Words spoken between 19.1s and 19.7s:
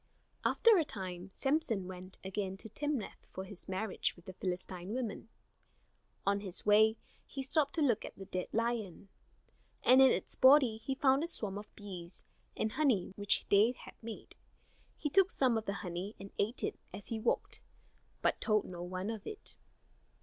of it.